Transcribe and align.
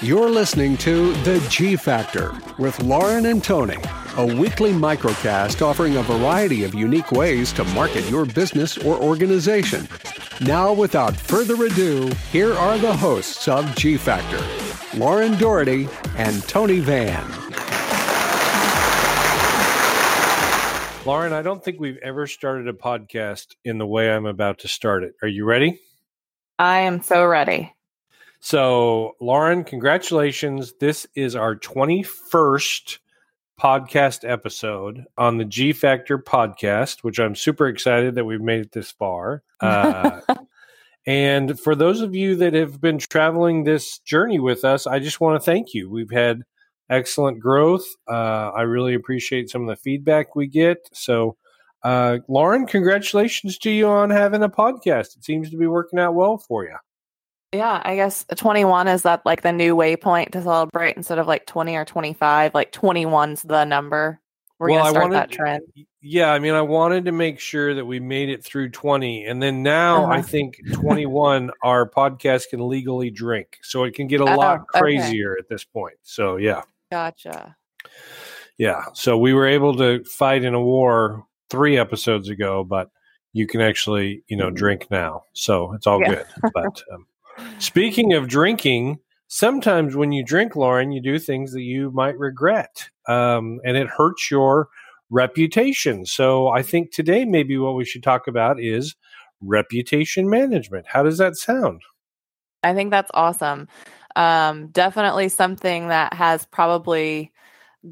You're 0.00 0.30
listening 0.30 0.76
to 0.76 1.12
The 1.24 1.44
G 1.50 1.74
Factor 1.74 2.32
with 2.56 2.80
Lauren 2.80 3.26
and 3.26 3.42
Tony, 3.42 3.78
a 4.16 4.24
weekly 4.24 4.72
microcast 4.72 5.60
offering 5.60 5.96
a 5.96 6.02
variety 6.02 6.62
of 6.62 6.74
unique 6.74 7.10
ways 7.10 7.52
to 7.54 7.64
market 7.64 8.08
your 8.08 8.24
business 8.24 8.78
or 8.78 8.96
organization. 8.96 9.88
Now, 10.40 10.72
without 10.72 11.16
further 11.16 11.64
ado, 11.64 12.12
here 12.30 12.54
are 12.54 12.78
the 12.78 12.96
hosts 12.96 13.48
of 13.48 13.74
G 13.74 13.96
Factor 13.96 14.40
Lauren 14.96 15.36
Doherty 15.38 15.88
and 16.16 16.40
Tony 16.44 16.78
Van. 16.78 17.28
Lauren, 21.04 21.32
I 21.32 21.42
don't 21.42 21.64
think 21.64 21.80
we've 21.80 21.98
ever 21.98 22.28
started 22.28 22.68
a 22.68 22.72
podcast 22.72 23.56
in 23.64 23.78
the 23.78 23.86
way 23.86 24.12
I'm 24.12 24.26
about 24.26 24.60
to 24.60 24.68
start 24.68 25.02
it. 25.02 25.14
Are 25.22 25.28
you 25.28 25.44
ready? 25.44 25.80
I 26.58 26.80
am 26.80 27.02
so 27.02 27.24
ready. 27.24 27.72
So, 28.40 29.16
Lauren, 29.20 29.62
congratulations. 29.62 30.74
This 30.80 31.06
is 31.14 31.36
our 31.36 31.54
21st 31.54 32.98
podcast 33.60 34.28
episode 34.28 35.04
on 35.16 35.38
the 35.38 35.44
G 35.44 35.72
Factor 35.72 36.18
podcast, 36.18 37.04
which 37.04 37.20
I'm 37.20 37.36
super 37.36 37.68
excited 37.68 38.16
that 38.16 38.24
we've 38.24 38.40
made 38.40 38.60
it 38.60 38.72
this 38.72 38.90
far. 38.90 39.42
Uh, 39.60 40.20
and 41.06 41.58
for 41.58 41.76
those 41.76 42.00
of 42.00 42.16
you 42.16 42.34
that 42.36 42.54
have 42.54 42.80
been 42.80 42.98
traveling 42.98 43.62
this 43.62 44.00
journey 44.00 44.40
with 44.40 44.64
us, 44.64 44.86
I 44.86 44.98
just 44.98 45.20
want 45.20 45.40
to 45.40 45.44
thank 45.44 45.74
you. 45.74 45.88
We've 45.88 46.10
had 46.10 46.42
excellent 46.90 47.38
growth. 47.38 47.86
Uh, 48.08 48.50
I 48.50 48.62
really 48.62 48.94
appreciate 48.94 49.48
some 49.48 49.62
of 49.62 49.68
the 49.68 49.80
feedback 49.80 50.34
we 50.34 50.48
get. 50.48 50.88
So, 50.92 51.36
uh, 51.82 52.18
Lauren, 52.28 52.66
congratulations 52.66 53.58
to 53.58 53.70
you 53.70 53.86
on 53.88 54.10
having 54.10 54.42
a 54.42 54.48
podcast. 54.48 55.16
It 55.16 55.24
seems 55.24 55.50
to 55.50 55.56
be 55.56 55.66
working 55.66 55.98
out 55.98 56.14
well 56.14 56.38
for 56.38 56.64
you. 56.64 56.76
Yeah, 57.52 57.80
I 57.82 57.96
guess 57.96 58.26
21 58.36 58.88
is 58.88 59.02
that 59.02 59.24
like 59.24 59.42
the 59.42 59.52
new 59.52 59.74
waypoint 59.74 60.32
to 60.32 60.42
celebrate 60.42 60.96
instead 60.96 61.18
of 61.18 61.26
like 61.26 61.46
20 61.46 61.76
or 61.76 61.84
25. 61.84 62.54
Like 62.54 62.72
21's 62.72 63.42
the 63.42 63.64
number. 63.64 64.20
We're 64.58 64.70
well, 64.70 64.80
gonna 64.80 64.90
start 64.90 65.02
wanted, 65.04 65.16
that 65.16 65.30
trend. 65.30 65.62
Yeah, 66.02 66.32
I 66.32 66.40
mean, 66.40 66.54
I 66.54 66.62
wanted 66.62 67.04
to 67.04 67.12
make 67.12 67.38
sure 67.38 67.74
that 67.74 67.84
we 67.84 68.00
made 68.00 68.28
it 68.28 68.44
through 68.44 68.70
20, 68.70 69.24
and 69.24 69.40
then 69.40 69.62
now 69.62 70.04
uh-huh. 70.04 70.14
I 70.14 70.22
think 70.22 70.58
21, 70.72 71.52
our 71.62 71.88
podcast 71.88 72.48
can 72.50 72.68
legally 72.68 73.10
drink, 73.10 73.58
so 73.62 73.84
it 73.84 73.94
can 73.94 74.08
get 74.08 74.20
a 74.20 74.24
oh, 74.24 74.36
lot 74.36 74.66
crazier 74.66 75.32
okay. 75.32 75.38
at 75.38 75.48
this 75.48 75.62
point. 75.62 75.94
So 76.02 76.36
yeah, 76.36 76.62
gotcha. 76.90 77.56
Yeah, 78.58 78.86
so 78.94 79.16
we 79.16 79.32
were 79.32 79.46
able 79.46 79.76
to 79.76 80.02
fight 80.04 80.42
in 80.42 80.54
a 80.54 80.60
war 80.60 81.24
three 81.50 81.78
episodes 81.78 82.28
ago, 82.28 82.64
but 82.64 82.90
you 83.32 83.46
can 83.46 83.60
actually, 83.60 84.22
you 84.28 84.36
know, 84.36 84.50
drink 84.50 84.86
now, 84.90 85.24
so 85.32 85.72
it's 85.74 85.86
all 85.86 86.00
yeah. 86.00 86.08
good. 86.08 86.26
But 86.54 86.82
um, 86.92 87.06
Speaking 87.58 88.12
of 88.12 88.28
drinking, 88.28 88.98
sometimes 89.28 89.96
when 89.96 90.12
you 90.12 90.24
drink, 90.24 90.56
Lauren, 90.56 90.92
you 90.92 91.00
do 91.00 91.18
things 91.18 91.52
that 91.52 91.62
you 91.62 91.90
might 91.90 92.18
regret, 92.18 92.88
um, 93.06 93.60
and 93.64 93.76
it 93.76 93.88
hurts 93.88 94.30
your 94.30 94.68
reputation. 95.10 96.04
So 96.06 96.48
I 96.48 96.62
think 96.62 96.92
today 96.92 97.24
maybe 97.24 97.56
what 97.56 97.74
we 97.74 97.84
should 97.84 98.02
talk 98.02 98.26
about 98.26 98.60
is 98.60 98.94
reputation 99.40 100.28
management. 100.28 100.86
How 100.88 101.02
does 101.02 101.18
that 101.18 101.36
sound? 101.36 101.82
I 102.62 102.74
think 102.74 102.90
that's 102.90 103.10
awesome. 103.14 103.68
Um, 104.16 104.68
definitely 104.68 105.28
something 105.28 105.88
that 105.88 106.14
has 106.14 106.44
probably 106.46 107.32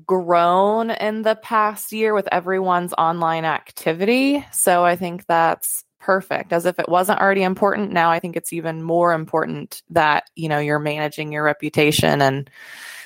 grown 0.05 0.91
in 0.91 1.23
the 1.23 1.37
past 1.37 1.93
year 1.93 2.15
with 2.15 2.29
everyone's 2.33 2.93
online 2.95 3.45
activity. 3.45 4.45
So 4.53 4.85
I 4.85 4.97
think 4.97 5.27
that's 5.27 5.85
perfect 6.01 6.53
as 6.53 6.67
if 6.67 6.79
it 6.79 6.89
wasn't 6.89 7.19
already 7.19 7.43
important 7.43 7.91
now 7.91 8.13
i 8.13 8.21
think 8.21 8.37
it's 8.37 8.53
even 8.53 8.81
more 8.81 9.13
important 9.13 9.83
that 9.91 10.25
you 10.37 10.49
know 10.49 10.61
you're 10.61 10.79
managing 10.79 11.33
your 11.33 11.43
reputation 11.43 12.23
and 12.23 12.49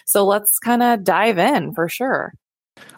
so 0.04 0.26
let's 0.26 0.58
kind 0.58 0.82
of 0.82 1.02
dive 1.02 1.38
in 1.38 1.72
for 1.72 1.88
sure 1.88 2.34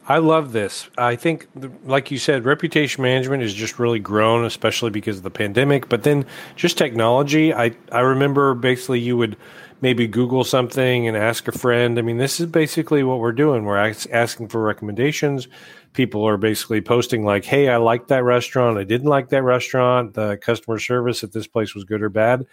I 0.09 0.19
love 0.19 0.53
this. 0.53 0.89
I 0.99 1.15
think, 1.17 1.47
like 1.85 2.11
you 2.11 2.19
said, 2.19 2.45
reputation 2.45 3.03
management 3.03 3.43
has 3.43 3.55
just 3.55 3.79
really 3.79 4.01
grown, 4.01 4.45
especially 4.45 4.91
because 4.91 5.19
of 5.19 5.23
the 5.23 5.31
pandemic. 5.31 5.89
But 5.89 6.03
then 6.03 6.27
just 6.57 6.77
technology. 6.77 7.55
I, 7.55 7.77
I 7.91 8.01
remember 8.01 8.55
basically 8.55 9.01
you 9.01 9.17
would 9.17 9.37
maybe 9.83 10.07
Google 10.07 10.45
something 10.45 11.07
and 11.07 11.17
ask 11.17 11.47
a 11.49 11.53
friend. 11.53 11.99
I 11.99 12.03
mean, 12.03 12.17
this 12.17 12.41
is 12.41 12.47
basically 12.47 13.03
what 13.03 13.19
we're 13.19 13.33
doing. 13.33 13.65
We're 13.65 13.95
asking 14.11 14.49
for 14.49 14.63
recommendations 14.63 15.49
people 15.93 16.27
are 16.27 16.37
basically 16.37 16.81
posting 16.81 17.25
like, 17.25 17.45
"Hey, 17.45 17.69
I 17.69 17.77
liked 17.77 18.09
that 18.09 18.25
restaurant. 18.25 18.79
I 18.79 18.85
didn't 18.85 19.09
like 19.09 19.29
that 19.31 19.43
restaurant. 19.43 20.15
The 20.15 20.39
customer 20.39 20.79
service 20.79 21.23
at 21.23 21.33
this 21.33 21.47
place 21.47 21.75
was 21.75 21.85
good 21.85 22.03
or 22.03 22.09
bad." 22.09 22.47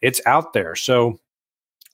It's 0.00 0.20
out 0.26 0.52
there. 0.52 0.74
So 0.74 1.18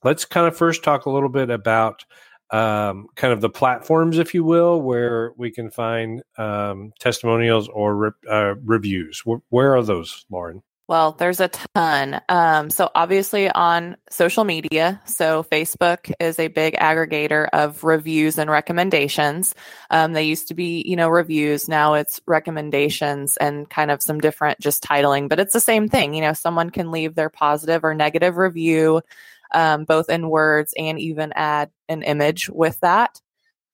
let's 0.04 0.24
kind 0.24 0.46
of 0.46 0.56
first 0.56 0.82
talk 0.84 1.06
a 1.06 1.10
little 1.10 1.28
bit 1.28 1.50
about 1.50 2.04
um, 2.50 3.08
kind 3.16 3.32
of 3.32 3.40
the 3.40 3.48
platforms, 3.50 4.18
if 4.18 4.34
you 4.34 4.44
will, 4.44 4.82
where 4.82 5.32
we 5.36 5.50
can 5.50 5.70
find 5.70 6.22
um, 6.36 6.92
testimonials 7.00 7.68
or 7.68 7.96
re- 7.96 8.10
uh, 8.30 8.54
reviews. 8.64 9.22
Where, 9.24 9.40
where 9.48 9.76
are 9.76 9.82
those, 9.82 10.26
Lauren? 10.30 10.62
Well, 10.92 11.12
there's 11.12 11.40
a 11.40 11.48
ton. 11.48 12.20
Um, 12.28 12.68
so, 12.68 12.90
obviously, 12.94 13.48
on 13.48 13.96
social 14.10 14.44
media, 14.44 15.00
so 15.06 15.42
Facebook 15.42 16.12
is 16.20 16.38
a 16.38 16.48
big 16.48 16.74
aggregator 16.74 17.48
of 17.54 17.82
reviews 17.82 18.36
and 18.36 18.50
recommendations. 18.50 19.54
Um, 19.88 20.12
they 20.12 20.24
used 20.24 20.48
to 20.48 20.54
be, 20.54 20.84
you 20.86 20.96
know, 20.96 21.08
reviews. 21.08 21.66
Now 21.66 21.94
it's 21.94 22.20
recommendations 22.26 23.38
and 23.38 23.70
kind 23.70 23.90
of 23.90 24.02
some 24.02 24.20
different 24.20 24.60
just 24.60 24.84
titling, 24.84 25.30
but 25.30 25.40
it's 25.40 25.54
the 25.54 25.60
same 25.60 25.88
thing. 25.88 26.12
You 26.12 26.20
know, 26.20 26.34
someone 26.34 26.68
can 26.68 26.90
leave 26.90 27.14
their 27.14 27.30
positive 27.30 27.84
or 27.84 27.94
negative 27.94 28.36
review, 28.36 29.00
um, 29.54 29.84
both 29.84 30.10
in 30.10 30.28
words 30.28 30.74
and 30.76 30.98
even 30.98 31.32
add 31.34 31.70
an 31.88 32.02
image 32.02 32.50
with 32.50 32.78
that. 32.80 33.18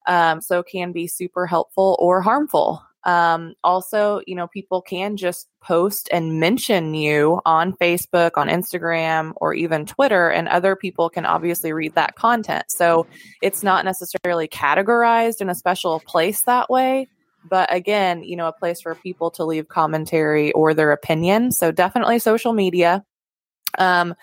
Um, 0.07 0.39
so, 0.39 0.63
can 0.63 0.93
be 0.93 1.07
super 1.07 1.47
helpful 1.47 1.97
or 1.99 2.21
harmful. 2.21 2.81
Um, 3.05 3.53
also, 3.63 4.21
you 4.27 4.35
know, 4.35 4.47
people 4.47 4.81
can 4.81 5.15
just 5.15 5.47
post 5.61 6.09
and 6.11 6.39
mention 6.39 6.93
you 6.93 7.41
on 7.45 7.73
Facebook, 7.73 8.31
on 8.35 8.47
Instagram, 8.47 9.33
or 9.37 9.53
even 9.53 9.85
Twitter, 9.85 10.29
and 10.29 10.47
other 10.47 10.75
people 10.75 11.09
can 11.09 11.25
obviously 11.25 11.71
read 11.71 11.95
that 11.95 12.15
content. 12.15 12.65
So 12.69 13.07
it's 13.41 13.63
not 13.63 13.85
necessarily 13.85 14.47
categorized 14.47 15.39
in 15.41 15.49
a 15.49 15.55
special 15.55 16.01
place 16.01 16.41
that 16.41 16.69
way. 16.69 17.07
But 17.49 17.73
again, 17.73 18.23
you 18.23 18.35
know, 18.35 18.47
a 18.47 18.53
place 18.53 18.81
for 18.81 18.95
people 18.95 19.31
to 19.31 19.45
leave 19.45 19.69
commentary 19.69 20.51
or 20.51 20.73
their 20.73 20.91
opinion. 20.91 21.51
So 21.51 21.71
definitely 21.71 22.19
social 22.19 22.51
media. 22.51 23.05
Um, 23.77 24.13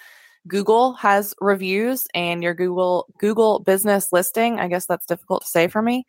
Google 0.47 0.93
has 0.95 1.35
reviews 1.41 2.07
and 2.15 2.43
your 2.43 2.55
Google 2.55 3.07
Google 3.19 3.61
business 3.61 4.13
listing. 4.13 4.61
I 4.61 4.69
guess 4.69 4.87
that's 4.87 5.07
difficult 5.07 5.43
to 5.43 5.49
say 5.49 5.67
for 5.67 5.83
me. 5.83 6.07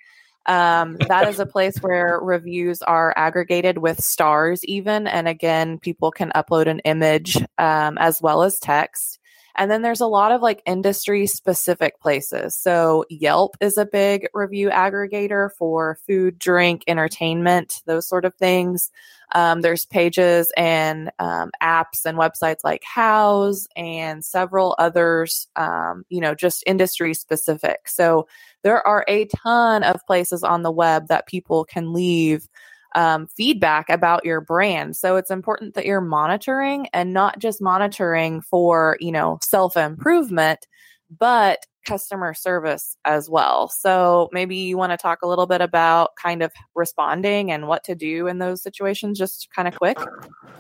Um, 0.48 0.96
that 1.08 1.28
is 1.28 1.40
a 1.40 1.46
place 1.46 1.78
where 1.80 2.20
reviews 2.22 2.82
are 2.82 3.14
aggregated 3.18 3.80
with 3.80 4.02
stars, 4.02 4.64
even. 4.64 5.06
And 5.06 5.28
again, 5.28 5.78
people 5.78 6.10
can 6.10 6.32
upload 6.36 6.68
an 6.68 6.80
image 6.80 7.38
um, 7.58 7.98
as 7.98 8.22
well 8.22 8.44
as 8.44 8.58
text. 8.60 9.20
And 9.58 9.72
then 9.72 9.82
there's 9.82 10.02
a 10.02 10.08
lot 10.08 10.32
of 10.32 10.42
like 10.42 10.62
industry 10.66 11.26
specific 11.26 12.00
places. 12.00 12.56
So 12.56 13.06
Yelp 13.10 13.58
is 13.60 13.78
a 13.78 13.86
big 13.86 14.28
review 14.34 14.70
aggregator 14.70 15.52
for 15.58 15.98
food, 16.06 16.38
drink, 16.38 16.84
entertainment, 16.88 17.82
those 17.86 18.08
sort 18.08 18.24
of 18.24 18.36
things. 18.36 18.92
Um, 19.34 19.62
there's 19.62 19.86
pages 19.86 20.54
and 20.56 21.12
um, 21.20 21.52
apps 21.62 22.06
and 22.06 22.18
websites 22.18 22.64
like 22.64 22.84
Houzz 22.84 23.68
and 23.76 24.24
several 24.24 24.76
others, 24.78 25.48
um, 25.56 26.06
you 26.10 26.22
know, 26.22 26.34
just 26.34 26.64
industry 26.66 27.14
specific. 27.14 27.90
So 27.90 28.28
there 28.64 28.86
are 28.88 29.04
a 29.08 29.26
ton 29.26 29.84
of 29.84 30.06
places 30.06 30.44
on 30.44 30.62
the 30.62 30.72
web 30.72 31.08
that 31.08 31.28
people 31.28 31.66
can 31.66 31.92
leave 31.92 32.48
um, 32.96 33.28
feedback 33.28 33.90
about 33.90 34.26
your 34.26 34.42
brand. 34.42 34.96
So 34.96 35.16
it's 35.16 35.32
important 35.32 35.76
that 35.76 35.86
you're 35.86 36.02
monitoring 36.02 36.88
and 36.94 37.14
not 37.14 37.40
just 37.40 37.62
monitoring 37.62 38.42
for, 38.42 38.98
you 39.00 39.12
know, 39.12 39.40
self 39.42 39.78
improvement, 39.78 40.68
but 41.10 41.66
customer 41.88 42.34
service 42.34 42.98
as 43.06 43.30
well. 43.30 43.70
So 43.70 44.30
maybe 44.34 44.58
you 44.58 44.78
want 44.78 44.92
to 44.92 44.98
talk 44.98 45.22
a 45.22 45.28
little 45.28 45.48
bit 45.48 45.62
about 45.62 46.16
kind 46.22 46.44
of 46.44 46.52
responding 46.76 47.50
and 47.50 47.68
what 47.68 47.84
to 47.86 47.96
do 47.96 48.28
in 48.28 48.40
those 48.40 48.62
situations, 48.62 49.18
just 49.18 49.48
kind 49.56 49.68
of 49.68 49.76
quick. 49.76 49.98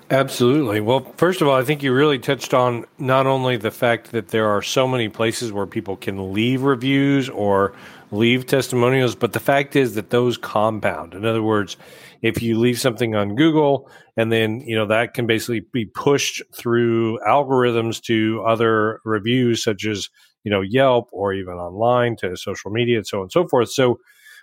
Absolutely. 0.10 0.80
Well, 0.80 1.01
first 1.18 1.42
of 1.42 1.50
all, 1.50 1.56
I 1.56 1.63
think 1.63 1.84
you 1.84 1.94
really 1.94 2.18
touched 2.18 2.54
on 2.54 2.86
not 2.98 3.28
only 3.28 3.57
the 3.57 3.72
fact 3.72 4.13
that 4.13 4.30
there 4.30 4.48
are 4.48 4.62
so 4.62 4.88
many 4.88 5.10
places 5.10 5.51
where 5.51 5.68
people 5.68 5.98
can 5.98 6.31
leave 6.31 6.63
reviews 6.63 7.28
or 7.28 7.74
leave 8.10 8.46
testimonials, 8.46 9.16
but 9.16 9.34
the 9.34 9.40
fact 9.42 9.75
is 9.75 9.96
that 9.96 10.12
those 10.12 10.38
compound. 10.38 11.13
In 11.13 11.25
other 11.25 11.44
words, 11.44 11.75
if 12.22 12.42
you 12.42 12.60
leave 12.60 12.80
something 12.80 13.16
on 13.16 13.36
Google 13.36 13.90
and 14.16 14.31
then, 14.31 14.62
you 14.62 14.75
know, 14.75 14.88
that 14.88 15.14
can 15.14 15.28
basically 15.28 15.62
be 15.72 15.86
pushed 15.86 16.42
through 16.56 17.19
algorithms 17.28 18.02
to 18.04 18.44
other 18.48 19.00
reviews 19.06 19.64
such 19.64 19.86
as, 19.86 20.10
you 20.44 20.52
know, 20.52 20.62
Yelp 20.62 21.10
or 21.12 21.34
even 21.34 21.54
online 21.54 22.16
to 22.18 22.36
social 22.36 22.72
media 22.72 22.98
and 22.98 23.08
so 23.08 23.19
on 23.19 23.24
and 23.24 23.31
so 23.31 23.48
forth. 23.48 23.69
So 23.72 24.00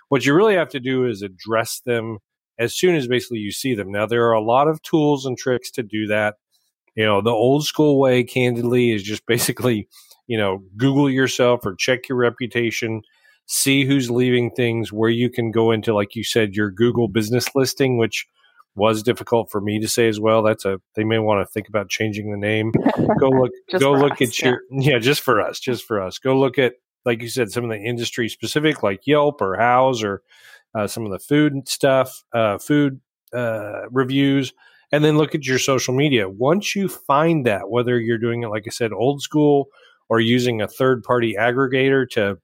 what 0.09 0.25
you 0.25 0.33
really 0.33 0.55
have 0.55 0.69
to 0.69 0.79
do 0.79 1.05
is 1.05 1.21
address 1.21 1.81
them 1.85 2.19
as 2.57 2.73
soon 2.73 2.95
as 2.95 3.07
basically 3.07 3.39
you 3.39 3.51
see 3.51 3.73
them. 3.73 3.91
Now 3.91 4.05
there 4.05 4.27
are 4.27 4.33
a 4.33 4.41
lot 4.41 4.67
of 4.67 4.81
tools 4.81 5.25
and 5.25 5.37
tricks 5.37 5.71
to 5.71 5.83
do 5.83 6.07
that. 6.07 6.35
You 6.95 7.05
know, 7.05 7.21
the 7.21 7.31
old 7.31 7.65
school 7.65 7.99
way, 7.99 8.23
candidly, 8.23 8.91
is 8.91 9.03
just 9.03 9.25
basically, 9.27 9.87
you 10.27 10.37
know, 10.37 10.63
Google 10.77 11.09
yourself 11.09 11.65
or 11.65 11.75
check 11.75 12.07
your 12.07 12.17
reputation, 12.17 13.01
see 13.45 13.85
who's 13.85 14.09
leaving 14.09 14.51
things 14.51 14.91
where 14.91 15.09
you 15.09 15.29
can 15.29 15.51
go 15.51 15.71
into, 15.71 15.93
like 15.93 16.15
you 16.15 16.23
said, 16.23 16.55
your 16.55 16.71
Google 16.71 17.07
business 17.07 17.53
listing, 17.55 17.97
which 17.97 18.27
was 18.75 19.03
difficult 19.03 19.49
for 19.49 19.61
me 19.61 19.79
to 19.79 19.87
say 19.87 20.07
as 20.07 20.19
well. 20.19 20.43
That's 20.43 20.65
a 20.65 20.79
they 20.95 21.03
may 21.03 21.19
want 21.19 21.45
to 21.45 21.51
think 21.51 21.69
about 21.69 21.89
changing 21.89 22.31
the 22.31 22.37
name. 22.37 22.71
Go 23.19 23.29
look 23.29 23.51
go 23.79 23.93
look 23.93 24.21
us, 24.21 24.29
at 24.29 24.41
your 24.41 24.61
yeah. 24.69 24.93
yeah, 24.93 24.99
just 24.99 25.21
for 25.21 25.41
us, 25.41 25.59
just 25.59 25.85
for 25.85 26.01
us. 26.01 26.17
Go 26.17 26.37
look 26.37 26.59
at 26.59 26.73
like 27.05 27.21
you 27.21 27.29
said 27.29 27.51
some 27.51 27.63
of 27.63 27.69
the 27.69 27.77
industry 27.77 28.27
specific 28.27 28.83
like 28.83 29.07
Yelp 29.07 29.41
or 29.41 29.57
Houzz 29.57 30.03
or 30.03 30.21
uh, 30.73 30.87
some 30.87 31.05
of 31.05 31.11
the 31.11 31.19
food 31.19 31.67
stuff, 31.69 32.23
uh, 32.33 32.57
food 32.57 32.99
uh, 33.33 33.87
reviews, 33.89 34.53
and 34.91 35.03
then 35.03 35.17
look 35.17 35.33
at 35.33 35.45
your 35.45 35.59
social 35.59 35.93
media. 35.93 36.27
Once 36.27 36.75
you 36.75 36.89
find 36.89 37.45
that, 37.45 37.69
whether 37.69 37.97
you're 37.99 38.17
doing 38.17 38.43
it 38.43 38.49
like 38.49 38.63
I 38.67 38.71
said, 38.71 38.91
old 38.91 39.21
school 39.21 39.67
or 40.09 40.19
using 40.19 40.61
a 40.61 40.67
third 40.67 41.03
party 41.03 41.35
aggregator 41.39 42.09
to 42.11 42.37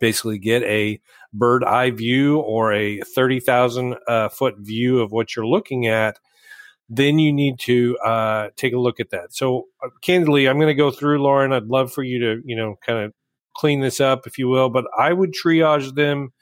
basically 0.00 0.38
get 0.38 0.62
a 0.64 1.00
bird 1.32 1.64
eye 1.64 1.90
view 1.90 2.38
or 2.38 2.72
a 2.72 3.00
30,000 3.00 3.96
uh, 4.06 4.28
foot 4.28 4.56
view 4.58 5.00
of 5.00 5.12
what 5.12 5.34
you're 5.34 5.46
looking 5.46 5.86
at, 5.86 6.18
then 6.88 7.18
you 7.18 7.32
need 7.32 7.58
to 7.60 7.96
uh, 7.98 8.48
take 8.56 8.74
a 8.74 8.78
look 8.78 9.00
at 9.00 9.10
that. 9.10 9.34
So, 9.34 9.68
uh, 9.84 9.88
candidly, 10.02 10.48
I'm 10.48 10.56
going 10.56 10.68
to 10.68 10.74
go 10.74 10.90
through, 10.90 11.22
Lauren. 11.22 11.52
I'd 11.52 11.64
love 11.64 11.92
for 11.92 12.02
you 12.02 12.18
to, 12.18 12.42
you 12.44 12.56
know, 12.56 12.76
kind 12.84 12.98
of 12.98 13.12
clean 13.56 13.80
this 13.80 14.00
up, 14.00 14.26
if 14.26 14.38
you 14.38 14.48
will, 14.48 14.68
but 14.68 14.84
I 14.98 15.12
would 15.12 15.32
triage 15.32 15.94
them 15.94 16.32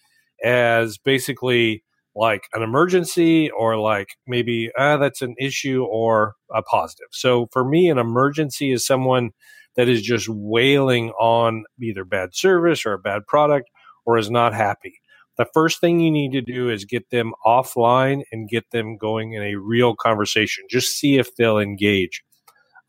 as 0.43 0.99
basically 0.99 1.85
like 2.15 2.49
an 2.55 2.63
emergency 2.63 3.51
or 3.51 3.77
like 3.77 4.17
maybe 4.27 4.71
ah, 4.77 4.97
that's 4.97 5.23
an 5.23 5.35
issue 5.39 5.85
or 5.85 6.35
a 6.53 6.63
positive. 6.63 7.07
So 7.13 7.49
for 7.53 7.65
me, 7.65 7.89
an 7.89 7.99
emergency 7.99 8.73
is 8.73 8.85
someone 8.85 9.31
that 9.77 9.89
is 9.89 10.03
just 10.03 10.29
wailing 10.29 11.11
on 11.11 11.65
either 11.81 12.05
bad 12.05 12.35
service 12.35 12.85
or 12.85 12.93
a 12.93 12.99
bad 12.99 13.27
product 13.27 13.71
or 14.05 14.19
is 14.19 14.31
not 14.31 14.55
happy. 14.55 15.01
The 15.37 15.47
first 15.55 15.81
thing 15.81 16.01
you 16.01 16.11
need 16.11 16.33
to 16.33 16.43
do 16.43 16.69
is 16.69 16.85
get 16.85 17.09
them 17.11 17.33
offline 17.47 18.23
and 18.31 18.49
get 18.49 18.71
them 18.73 18.97
going 18.97 19.33
in 19.33 19.43
a 19.43 19.55
real 19.55 19.95
conversation. 19.95 20.65
Just 20.69 20.99
see 20.99 21.19
if 21.19 21.35
they'll 21.37 21.59
engage. 21.59 22.23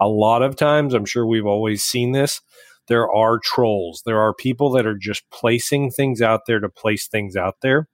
A 0.02 0.08
lot 0.08 0.42
of 0.42 0.56
times, 0.56 0.94
I'm 0.94 1.06
sure 1.06 1.26
we've 1.26 1.46
always 1.46 1.84
seen 1.84 2.12
this, 2.12 2.42
there 2.88 3.10
are 3.10 3.40
trolls. 3.40 4.02
There 4.06 4.20
are 4.20 4.34
people 4.34 4.72
that 4.72 4.86
are 4.86 4.98
just 4.98 5.24
placing 5.32 5.92
things 5.92 6.22
out 6.22 6.42
there 6.46 6.60
to 6.60 6.68
place 6.68 7.08
things 7.08 7.36
out 7.36 7.56
there. 7.62 7.88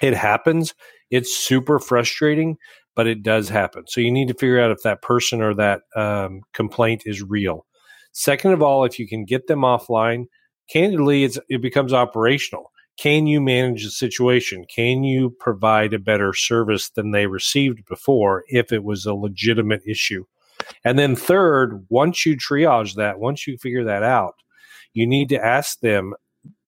It 0.00 0.14
happens. 0.14 0.74
It's 1.10 1.36
super 1.36 1.78
frustrating, 1.78 2.56
but 2.94 3.06
it 3.06 3.22
does 3.22 3.48
happen. 3.48 3.84
So 3.88 4.00
you 4.00 4.10
need 4.10 4.28
to 4.28 4.34
figure 4.34 4.60
out 4.60 4.70
if 4.70 4.82
that 4.84 5.02
person 5.02 5.42
or 5.42 5.54
that 5.54 5.82
um, 5.96 6.42
complaint 6.54 7.02
is 7.04 7.22
real. 7.22 7.66
Second 8.12 8.52
of 8.52 8.62
all, 8.62 8.84
if 8.84 8.98
you 8.98 9.08
can 9.08 9.24
get 9.24 9.46
them 9.46 9.60
offline, 9.60 10.26
candidly, 10.70 11.24
it 11.24 11.62
becomes 11.62 11.92
operational. 11.92 12.70
Can 12.98 13.26
you 13.26 13.40
manage 13.40 13.84
the 13.84 13.90
situation? 13.90 14.66
Can 14.74 15.02
you 15.02 15.30
provide 15.40 15.94
a 15.94 15.98
better 15.98 16.34
service 16.34 16.90
than 16.90 17.10
they 17.10 17.26
received 17.26 17.84
before 17.86 18.44
if 18.48 18.70
it 18.70 18.84
was 18.84 19.06
a 19.06 19.14
legitimate 19.14 19.82
issue? 19.86 20.24
And 20.84 20.98
then, 20.98 21.16
third, 21.16 21.86
once 21.88 22.24
you 22.24 22.36
triage 22.36 22.94
that, 22.96 23.18
once 23.18 23.46
you 23.46 23.56
figure 23.58 23.84
that 23.84 24.02
out, 24.02 24.34
you 24.92 25.06
need 25.06 25.30
to 25.30 25.42
ask 25.42 25.80
them 25.80 26.14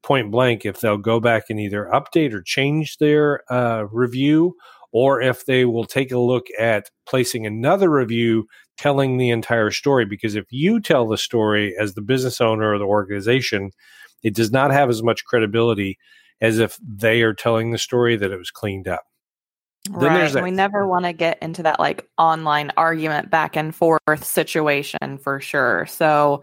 point 0.03 0.31
blank 0.31 0.65
if 0.65 0.81
they'll 0.81 0.99
go 0.99 1.21
back 1.21 1.45
and 1.51 1.61
either 1.61 1.89
update 1.93 2.33
or 2.33 2.43
change 2.43 2.99
their 2.99 3.41
uh, 3.53 3.85
review 3.91 4.55
or 4.95 5.21
if 5.21 5.45
they 5.45 5.65
will 5.65 5.85
take 5.85 6.13
a 6.13 6.19
look 6.19 6.47
at 6.57 6.89
placing 7.05 7.45
another 7.45 7.91
review 7.91 8.47
telling 8.79 9.19
the 9.19 9.29
entire 9.29 9.73
story. 9.73 10.07
Because 10.07 10.37
if 10.37 10.47
you 10.51 10.81
tell 10.81 11.09
the 11.09 11.19
story 11.19 11.75
as 11.79 11.95
the 11.95 12.01
business 12.01 12.41
owner 12.41 12.73
or 12.73 12.79
the 12.79 12.85
organization, 12.85 13.73
it 14.23 14.37
does 14.37 14.53
not 14.53 14.71
have 14.71 14.89
as 14.89 15.03
much 15.03 15.25
credibility 15.25 15.99
as 16.41 16.61
if 16.61 16.79
they 16.81 17.23
are 17.23 17.35
telling 17.35 17.73
the 17.73 17.79
story 17.79 18.17
that 18.17 18.31
it 18.31 18.39
was 18.39 18.53
cleaned 18.53 18.87
up. 18.87 19.03
Right. 19.91 20.43
we 20.43 20.51
never 20.51 20.87
want 20.87 21.05
to 21.05 21.13
get 21.13 21.39
into 21.43 21.63
that 21.65 21.79
like 21.79 22.09
online 22.17 22.71
argument 22.77 23.31
back 23.31 23.55
and 23.55 23.75
forth 23.75 24.25
situation 24.25 25.19
for 25.19 25.41
sure. 25.41 25.87
So 25.87 26.43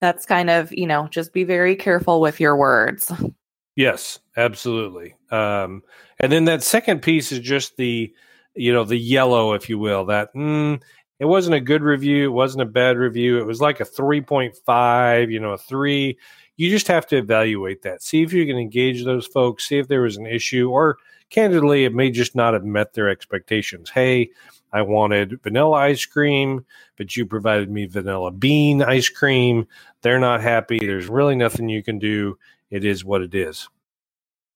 that's 0.00 0.26
kind 0.26 0.50
of, 0.50 0.72
you 0.72 0.86
know, 0.86 1.06
just 1.08 1.32
be 1.32 1.44
very 1.44 1.76
careful 1.76 2.20
with 2.20 2.40
your 2.40 2.56
words. 2.56 3.12
Yes, 3.74 4.18
absolutely. 4.36 5.14
Um, 5.30 5.82
and 6.18 6.30
then 6.30 6.44
that 6.44 6.62
second 6.62 7.00
piece 7.00 7.32
is 7.32 7.40
just 7.40 7.76
the, 7.76 8.12
you 8.54 8.72
know, 8.72 8.84
the 8.84 8.96
yellow, 8.96 9.54
if 9.54 9.68
you 9.68 9.78
will, 9.78 10.06
that 10.06 10.34
mm, 10.34 10.80
it 11.18 11.24
wasn't 11.24 11.56
a 11.56 11.60
good 11.60 11.82
review. 11.82 12.24
It 12.24 12.32
wasn't 12.32 12.62
a 12.62 12.66
bad 12.66 12.98
review. 12.98 13.38
It 13.38 13.46
was 13.46 13.60
like 13.60 13.80
a 13.80 13.84
3.5, 13.84 15.30
you 15.30 15.40
know, 15.40 15.52
a 15.52 15.58
three. 15.58 16.18
You 16.56 16.68
just 16.68 16.88
have 16.88 17.06
to 17.08 17.16
evaluate 17.16 17.82
that. 17.82 18.02
See 18.02 18.22
if 18.22 18.32
you 18.32 18.44
can 18.46 18.58
engage 18.58 19.04
those 19.04 19.26
folks, 19.26 19.68
see 19.68 19.78
if 19.78 19.88
there 19.88 20.02
was 20.02 20.16
an 20.16 20.26
issue, 20.26 20.68
or 20.68 20.98
candidly, 21.30 21.84
it 21.84 21.94
may 21.94 22.10
just 22.10 22.36
not 22.36 22.54
have 22.54 22.64
met 22.64 22.92
their 22.92 23.08
expectations. 23.08 23.88
Hey, 23.88 24.30
I 24.72 24.82
wanted 24.82 25.42
vanilla 25.42 25.76
ice 25.76 26.04
cream, 26.04 26.64
but 26.96 27.16
you 27.16 27.26
provided 27.26 27.70
me 27.70 27.86
vanilla 27.86 28.30
bean 28.30 28.82
ice 28.82 29.08
cream. 29.08 29.66
They're 30.02 30.20
not 30.20 30.42
happy. 30.42 30.78
There's 30.78 31.08
really 31.08 31.36
nothing 31.36 31.68
you 31.68 31.82
can 31.82 31.98
do. 31.98 32.38
It 32.72 32.84
is 32.84 33.04
what 33.04 33.22
it 33.22 33.34
is. 33.34 33.68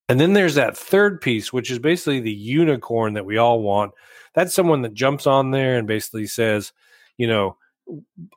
And 0.09 0.19
then 0.19 0.33
there's 0.33 0.55
that 0.55 0.77
third 0.77 1.21
piece, 1.21 1.53
which 1.53 1.71
is 1.71 1.79
basically 1.79 2.21
the 2.21 2.33
unicorn 2.33 3.15
that 3.15 3.27
we 3.27 3.37
all 3.37 3.61
want, 3.61 3.93
that's 4.35 4.55
someone 4.55 4.83
that 4.83 4.95
jumps 4.95 5.27
on 5.27 5.51
there 5.51 5.77
and 5.77 5.87
basically 5.87 6.27
says, 6.27 6.73
you 7.19 7.27
know, 7.27 7.57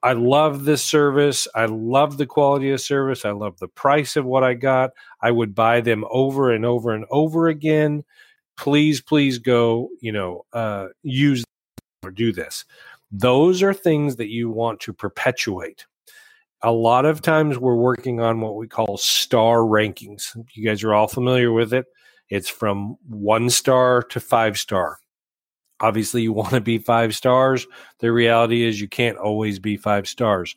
I 0.04 0.14
love 0.14 0.66
this 0.66 0.84
service. 0.84 1.48
I 1.56 1.66
love 1.66 2.18
the 2.18 2.26
quality 2.26 2.72
of 2.72 2.82
service. 2.82 3.26
I 3.26 3.32
love 3.32 3.58
the 3.58 3.68
price 3.68 4.16
of 4.16 4.26
what 4.26 4.44
I 4.44 4.54
got. 4.54 4.92
I 5.22 5.32
would 5.32 5.56
buy 5.56 5.82
them 5.82 6.06
over 6.10 6.52
and 6.52 6.66
over 6.66 6.92
and 6.92 7.06
over 7.10 7.48
again. 7.48 8.04
Please, 8.58 9.02
please 9.02 9.40
go, 9.40 9.90
you 10.02 10.12
know, 10.12 10.46
uh, 10.54 10.88
use 11.04 11.44
or 12.04 12.12
do 12.12 12.32
this. 12.32 12.66
Those 13.12 13.64
are 13.64 13.74
things 13.74 14.18
that 14.18 14.30
you 14.30 14.50
want 14.50 14.82
to 14.82 14.94
perpetuate. 14.94 15.86
A 16.62 16.72
lot 16.72 17.06
of 17.06 17.22
times 17.22 17.58
we're 17.58 17.76
working 17.76 18.20
on 18.20 18.42
what 18.42 18.56
we 18.56 18.68
call 18.68 18.98
star 18.98 19.60
rankings. 19.60 20.36
You 20.54 20.66
guys 20.66 20.84
are 20.84 20.94
all 20.94 21.08
familiar 21.08 21.52
with 21.52 21.74
it. 21.74 21.86
It's 22.30 22.50
from 22.50 22.98
one 23.08 23.50
star 23.50 24.04
to 24.04 24.20
five 24.20 24.58
star 24.58 25.00
obviously 25.80 26.22
you 26.22 26.34
want 26.34 26.52
to 26.52 26.62
be 26.62 26.78
five 26.78 27.16
stars. 27.16 27.68
The 28.00 28.12
reality 28.12 28.64
is 28.64 28.82
you 28.82 28.88
can't 28.88 29.18
always 29.18 29.60
be 29.60 29.78
five 29.78 30.08
stars. 30.08 30.56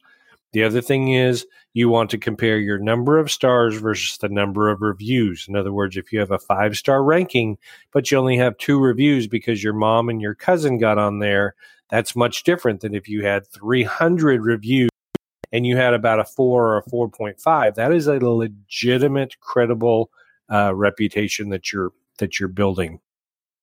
The 0.52 0.64
other 0.64 0.82
thing 0.82 1.12
is 1.12 1.46
you 1.72 1.88
want 1.88 2.10
to 2.10 2.18
compare 2.18 2.58
your 2.58 2.78
number 2.78 3.18
of 3.18 3.30
stars 3.30 3.74
versus 3.76 4.18
the 4.18 4.28
number 4.28 4.68
of 4.68 4.82
reviews. 4.82 5.46
In 5.48 5.56
other 5.56 5.72
words, 5.72 5.96
if 5.96 6.12
you 6.12 6.20
have 6.20 6.30
a 6.30 6.38
five 6.38 6.76
star 6.76 7.02
ranking, 7.02 7.56
but 7.90 8.10
you 8.10 8.18
only 8.18 8.36
have 8.36 8.58
two 8.58 8.78
reviews 8.78 9.26
because 9.26 9.64
your 9.64 9.72
mom 9.72 10.10
and 10.10 10.20
your 10.20 10.34
cousin 10.34 10.76
got 10.76 10.98
on 10.98 11.20
there, 11.20 11.54
that's 11.88 12.14
much 12.14 12.42
different 12.42 12.80
than 12.80 12.94
if 12.94 13.08
you 13.08 13.24
had 13.24 13.46
300 13.46 14.42
reviews 14.42 14.90
and 15.52 15.66
you 15.66 15.76
had 15.76 15.94
about 15.94 16.18
a 16.18 16.24
four 16.24 16.66
or 16.72 16.78
a 16.78 16.82
4.5. 16.84 17.74
That 17.74 17.92
is 17.92 18.06
a 18.06 18.18
legitimate, 18.18 19.38
credible 19.40 20.10
uh, 20.50 20.74
reputation 20.74 21.50
that 21.50 21.72
you're 21.72 21.92
that 22.18 22.40
you're 22.40 22.48
building. 22.48 23.00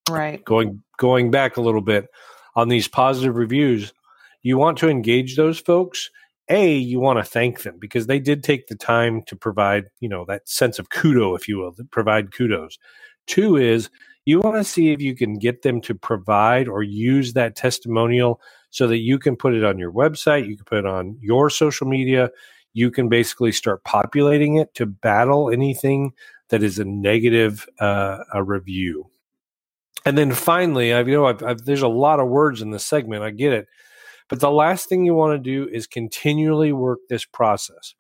Right. 0.10 0.44
Going 0.46 0.82
going 0.98 1.32
back 1.32 1.58
a 1.58 1.62
little 1.62 1.82
bit 1.82 2.08
on 2.56 2.70
these 2.70 2.88
positive 2.88 3.36
reviews, 3.36 3.94
you 4.42 4.58
want 4.58 4.78
to 4.80 4.90
engage 4.90 5.36
those 5.36 5.60
folks. 5.60 6.10
A, 6.52 6.76
you 6.76 7.00
want 7.00 7.20
to 7.20 7.24
thank 7.24 7.62
them 7.62 7.78
because 7.80 8.08
they 8.08 8.20
did 8.20 8.44
take 8.44 8.68
the 8.68 8.76
time 8.76 9.22
to 9.28 9.36
provide, 9.36 9.86
you 10.00 10.10
know, 10.10 10.26
that 10.26 10.50
sense 10.50 10.80
of 10.80 10.90
kudo, 10.90 11.36
if 11.36 11.48
you 11.48 11.60
will, 11.60 11.76
provide 11.92 12.34
kudos. 12.34 12.80
Two 13.28 13.56
is 13.56 13.92
you 14.26 14.40
want 14.40 14.56
to 14.56 14.64
see 14.64 14.92
if 14.92 15.00
you 15.00 15.16
can 15.16 15.38
get 15.38 15.62
them 15.62 15.80
to 15.82 15.94
provide 15.94 16.68
or 16.68 16.82
use 16.82 17.34
that 17.34 17.56
testimonial 17.56 18.42
so 18.70 18.88
that 18.88 18.98
you 18.98 19.18
can 19.20 19.36
put 19.36 19.54
it 19.54 19.64
on 19.64 19.78
your 19.78 19.92
website, 19.92 20.48
you 20.48 20.56
can 20.56 20.66
put 20.66 20.80
it 20.80 20.86
on 20.86 21.18
your 21.20 21.50
social 21.50 21.88
media, 21.88 22.30
you 22.74 22.92
can 22.92 23.10
basically 23.10 23.52
start 23.52 23.84
populating 23.84 24.58
it 24.58 24.74
to 24.76 24.86
battle 24.86 25.50
anything 25.50 26.14
that 26.50 26.64
is 26.64 26.80
a 26.80 26.86
negative 26.86 27.68
uh, 27.80 28.20
a 28.34 28.44
review. 28.44 29.10
And 30.06 30.18
then 30.18 30.32
finally, 30.34 30.94
I 30.94 31.02
you 31.02 31.14
know 31.14 31.26
I've, 31.26 31.44
I've, 31.44 31.66
there's 31.66 31.82
a 31.82 31.88
lot 31.88 32.20
of 32.20 32.28
words 32.28 32.62
in 32.62 32.72
this 32.72 32.86
segment. 32.86 33.24
I 33.24 33.32
get 33.32 33.54
it, 33.54 33.68
but 34.28 34.40
the 34.40 34.52
last 34.52 34.88
thing 34.88 35.06
you 35.06 35.14
want 35.14 35.34
to 35.34 35.52
do 35.52 35.70
is 35.72 35.88
continually 35.88 36.72
work 36.72 37.00
this 37.10 37.26
process. 37.26 37.96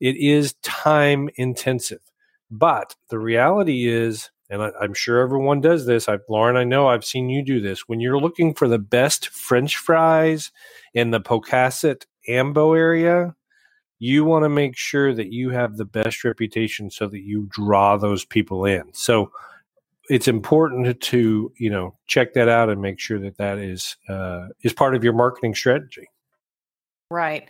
It 0.00 0.16
is 0.16 0.54
time 0.62 1.28
intensive, 1.36 2.00
but 2.50 2.96
the 3.08 3.18
reality 3.18 3.88
is, 3.88 4.30
and 4.48 4.62
I, 4.62 4.70
am 4.82 4.94
sure 4.94 5.20
everyone 5.20 5.60
does 5.60 5.86
this. 5.86 6.08
I've, 6.08 6.22
Lauren, 6.28 6.56
I 6.56 6.64
know 6.64 6.88
I've 6.88 7.04
seen 7.04 7.28
you 7.28 7.44
do 7.44 7.60
this. 7.60 7.88
When 7.88 8.00
you're 8.00 8.18
looking 8.18 8.54
for 8.54 8.68
the 8.68 8.78
best 8.78 9.28
French 9.28 9.76
fries 9.76 10.52
in 10.94 11.10
the 11.10 11.20
Pocasset 11.20 12.04
Ambo 12.28 12.72
area, 12.74 13.34
you 13.98 14.24
want 14.24 14.44
to 14.44 14.48
make 14.48 14.76
sure 14.76 15.14
that 15.14 15.32
you 15.32 15.50
have 15.50 15.76
the 15.76 15.84
best 15.84 16.24
reputation 16.24 16.90
so 16.90 17.08
that 17.08 17.22
you 17.22 17.48
draw 17.50 17.96
those 17.96 18.24
people 18.24 18.64
in. 18.64 18.84
So 18.92 19.30
it's 20.08 20.28
important 20.28 21.00
to 21.00 21.52
you 21.56 21.70
know 21.70 21.96
check 22.06 22.34
that 22.34 22.48
out 22.48 22.68
and 22.68 22.80
make 22.80 23.00
sure 23.00 23.18
that 23.18 23.38
that 23.38 23.58
is 23.58 23.96
uh, 24.08 24.48
is 24.62 24.72
part 24.72 24.94
of 24.94 25.02
your 25.02 25.12
marketing 25.12 25.54
strategy. 25.54 26.08
Right. 27.10 27.48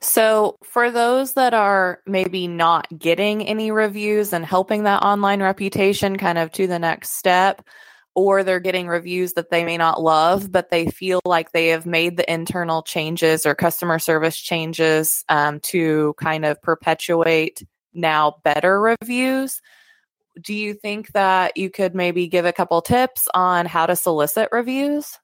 So, 0.00 0.56
for 0.62 0.90
those 0.90 1.34
that 1.34 1.54
are 1.54 2.00
maybe 2.06 2.48
not 2.48 2.86
getting 2.98 3.46
any 3.46 3.70
reviews 3.70 4.32
and 4.32 4.44
helping 4.44 4.84
that 4.84 5.02
online 5.02 5.42
reputation 5.42 6.16
kind 6.18 6.38
of 6.38 6.52
to 6.52 6.66
the 6.66 6.78
next 6.78 7.12
step, 7.12 7.62
or 8.14 8.44
they're 8.44 8.60
getting 8.60 8.88
reviews 8.88 9.34
that 9.34 9.50
they 9.50 9.64
may 9.64 9.76
not 9.78 10.02
love, 10.02 10.52
but 10.52 10.70
they 10.70 10.86
feel 10.88 11.20
like 11.26 11.52
they 11.52 11.68
have 11.68 11.86
made 11.86 12.16
the 12.16 12.32
internal 12.32 12.82
changes 12.82 13.46
or 13.46 13.54
customer 13.54 13.98
service 13.98 14.36
changes 14.38 15.24
um, 15.28 15.60
to 15.60 16.14
kind 16.18 16.44
of 16.44 16.60
perpetuate 16.62 17.62
now 17.94 18.36
better 18.44 18.80
reviews. 18.80 19.60
Do 20.40 20.54
you 20.54 20.74
think 20.74 21.12
that 21.12 21.56
you 21.56 21.70
could 21.70 21.94
maybe 21.94 22.28
give 22.28 22.46
a 22.46 22.52
couple 22.52 22.82
tips 22.82 23.28
on 23.34 23.66
how 23.66 23.86
to 23.86 23.96
solicit 23.96 24.50
reviews? 24.52 25.18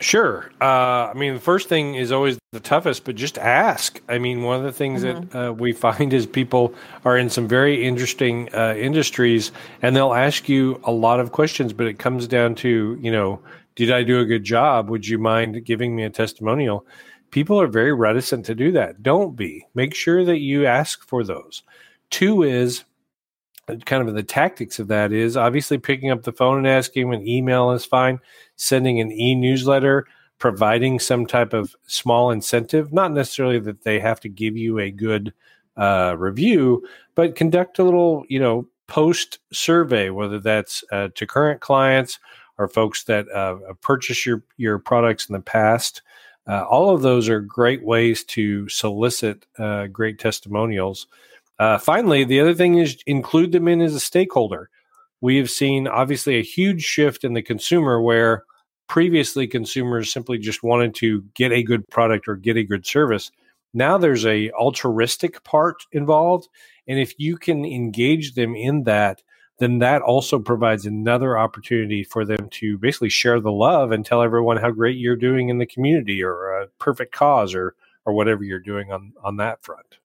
Sure. 0.00 0.50
Uh, 0.60 1.10
I 1.10 1.12
mean, 1.14 1.34
the 1.34 1.40
first 1.40 1.68
thing 1.68 1.94
is 1.94 2.10
always 2.10 2.38
the 2.50 2.60
toughest, 2.60 3.04
but 3.04 3.14
just 3.14 3.38
ask. 3.38 4.00
I 4.08 4.18
mean, 4.18 4.42
one 4.42 4.56
of 4.58 4.64
the 4.64 4.72
things 4.72 5.04
mm-hmm. 5.04 5.28
that 5.28 5.48
uh, 5.48 5.52
we 5.52 5.72
find 5.72 6.12
is 6.12 6.26
people 6.26 6.74
are 7.04 7.16
in 7.16 7.30
some 7.30 7.46
very 7.46 7.84
interesting 7.84 8.48
uh, 8.54 8.74
industries 8.76 9.52
and 9.80 9.94
they'll 9.94 10.14
ask 10.14 10.48
you 10.48 10.80
a 10.84 10.92
lot 10.92 11.20
of 11.20 11.32
questions, 11.32 11.72
but 11.72 11.86
it 11.86 11.98
comes 11.98 12.26
down 12.26 12.54
to, 12.56 12.98
you 13.00 13.12
know, 13.12 13.40
did 13.74 13.90
I 13.90 14.02
do 14.02 14.20
a 14.20 14.24
good 14.24 14.44
job? 14.44 14.90
Would 14.90 15.06
you 15.06 15.18
mind 15.18 15.64
giving 15.64 15.96
me 15.96 16.04
a 16.04 16.10
testimonial? 16.10 16.86
People 17.30 17.60
are 17.60 17.66
very 17.66 17.92
reticent 17.92 18.44
to 18.46 18.54
do 18.54 18.72
that. 18.72 19.02
Don't 19.02 19.34
be. 19.34 19.66
Make 19.74 19.94
sure 19.94 20.24
that 20.24 20.38
you 20.38 20.66
ask 20.66 21.06
for 21.06 21.24
those. 21.24 21.62
Two 22.10 22.42
is 22.42 22.84
kind 23.84 24.08
of 24.08 24.14
the 24.14 24.22
tactics 24.22 24.78
of 24.78 24.88
that 24.88 25.12
is 25.12 25.36
obviously 25.36 25.78
picking 25.78 26.10
up 26.10 26.22
the 26.22 26.32
phone 26.32 26.58
and 26.58 26.66
asking 26.66 27.12
an 27.12 27.26
email 27.26 27.70
is 27.72 27.84
fine. 27.84 28.18
Sending 28.56 29.00
an 29.00 29.12
e-newsletter 29.12 30.06
providing 30.38 30.98
some 30.98 31.24
type 31.24 31.52
of 31.52 31.76
small 31.86 32.32
incentive 32.32 32.92
not 32.92 33.12
necessarily 33.12 33.60
that 33.60 33.84
they 33.84 34.00
have 34.00 34.18
to 34.18 34.28
give 34.28 34.56
you 34.56 34.80
a 34.80 34.90
good 34.90 35.32
uh, 35.76 36.16
review 36.18 36.84
but 37.14 37.36
conduct 37.36 37.78
a 37.78 37.84
little 37.84 38.24
you 38.28 38.40
know 38.40 38.66
post 38.88 39.38
survey 39.52 40.10
whether 40.10 40.40
that's 40.40 40.82
uh, 40.90 41.08
to 41.14 41.28
current 41.28 41.60
clients 41.60 42.18
or 42.58 42.68
folks 42.68 43.04
that 43.04 43.28
uh, 43.30 43.56
purchase 43.80 44.24
your 44.26 44.42
your 44.56 44.78
products 44.78 45.28
in 45.28 45.32
the 45.32 45.40
past. 45.40 46.02
Uh, 46.46 46.64
all 46.64 46.94
of 46.94 47.02
those 47.02 47.28
are 47.28 47.40
great 47.40 47.84
ways 47.84 48.24
to 48.24 48.68
solicit 48.68 49.46
uh, 49.58 49.86
great 49.86 50.18
testimonials 50.18 51.06
uh, 51.62 51.78
finally, 51.78 52.24
the 52.24 52.40
other 52.40 52.54
thing 52.54 52.78
is 52.78 53.00
include 53.06 53.52
them 53.52 53.68
in 53.68 53.80
as 53.80 53.94
a 53.94 54.00
stakeholder. 54.00 54.68
We 55.20 55.36
have 55.36 55.48
seen 55.48 55.86
obviously 55.86 56.34
a 56.34 56.42
huge 56.42 56.82
shift 56.82 57.22
in 57.22 57.34
the 57.34 57.42
consumer 57.42 58.02
where 58.02 58.42
previously 58.88 59.46
consumers 59.46 60.12
simply 60.12 60.38
just 60.38 60.64
wanted 60.64 60.92
to 60.96 61.22
get 61.36 61.52
a 61.52 61.62
good 61.62 61.88
product 61.88 62.26
or 62.26 62.34
get 62.34 62.56
a 62.56 62.64
good 62.64 62.84
service. 62.84 63.30
Now 63.72 63.96
there's 63.96 64.26
a 64.26 64.50
altruistic 64.50 65.44
part 65.44 65.84
involved, 65.92 66.48
and 66.88 66.98
if 66.98 67.14
you 67.16 67.36
can 67.36 67.64
engage 67.64 68.34
them 68.34 68.56
in 68.56 68.82
that, 68.82 69.22
then 69.60 69.78
that 69.78 70.02
also 70.02 70.40
provides 70.40 70.84
another 70.84 71.38
opportunity 71.38 72.02
for 72.02 72.24
them 72.24 72.48
to 72.54 72.76
basically 72.78 73.08
share 73.08 73.38
the 73.38 73.52
love 73.52 73.92
and 73.92 74.04
tell 74.04 74.20
everyone 74.20 74.56
how 74.56 74.72
great 74.72 74.96
you're 74.96 75.14
doing 75.14 75.48
in 75.48 75.58
the 75.58 75.66
community 75.66 76.24
or 76.24 76.58
a 76.58 76.66
perfect 76.80 77.14
cause 77.14 77.54
or 77.54 77.76
or 78.04 78.14
whatever 78.14 78.42
you're 78.42 78.58
doing 78.58 78.90
on 78.90 79.12
on 79.22 79.36
that 79.36 79.62
front. 79.62 79.98